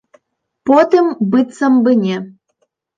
[0.69, 2.17] Потым, быццам бы, не.